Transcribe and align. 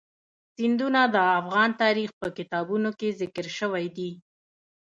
سیندونه 0.55 1.01
د 1.15 1.17
افغان 1.39 1.69
تاریخ 1.83 2.09
په 2.21 2.27
کتابونو 2.37 2.89
کې 2.99 3.15
ذکر 3.21 3.45
شوی 3.59 3.85
دي. 3.97 4.11